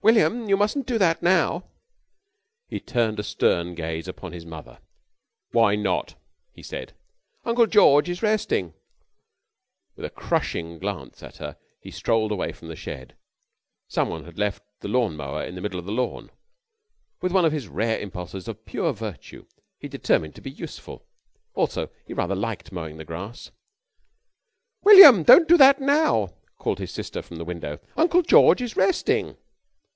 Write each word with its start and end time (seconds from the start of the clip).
"William, 0.03 0.49
you 0.49 0.57
mustn't 0.57 0.87
do 0.87 0.97
that 0.97 1.21
now." 1.21 1.63
He 2.67 2.79
turned 2.79 3.19
a 3.19 3.23
stern 3.23 3.75
gaze 3.75 4.07
upon 4.07 4.31
his 4.33 4.47
mother. 4.47 4.79
"Why 5.51 5.75
not?" 5.75 6.15
he 6.55 6.63
said. 6.63 6.93
"Uncle 7.45 7.67
George 7.67 8.09
is 8.09 8.23
resting." 8.23 8.73
With 9.95 10.03
a 10.03 10.09
crushing 10.09 10.79
glance 10.79 11.21
at 11.21 11.37
her 11.37 11.55
he 11.79 11.91
strolled 11.91 12.31
away 12.31 12.51
from 12.51 12.67
the 12.67 12.75
shed. 12.75 13.13
Someone 13.87 14.25
had 14.25 14.39
left 14.39 14.63
the 14.79 14.87
lawn 14.87 15.15
mower 15.15 15.43
in 15.45 15.53
the 15.53 15.61
middle 15.61 15.79
of 15.79 15.85
the 15.85 15.91
lawn. 15.91 16.31
With 17.21 17.31
one 17.31 17.45
of 17.45 17.53
his 17.53 17.67
rare 17.67 17.99
impulses 17.99 18.47
of 18.47 18.65
pure 18.65 18.93
virtue 18.93 19.45
he 19.77 19.87
determined 19.87 20.33
to 20.33 20.41
be 20.41 20.49
useful. 20.49 21.05
Also, 21.53 21.91
he 22.07 22.15
rather 22.15 22.35
liked 22.35 22.71
mowing 22.71 22.97
the 22.97 23.05
grass. 23.05 23.51
"William, 24.83 25.21
don't 25.21 25.47
do 25.47 25.57
that 25.57 25.79
now," 25.79 26.29
called 26.57 26.79
his 26.79 26.89
sister 26.91 27.21
from 27.21 27.37
the 27.37 27.45
window. 27.45 27.77
"Uncle 27.95 28.23
George 28.23 28.63
is 28.63 28.75
resting." 28.75 29.37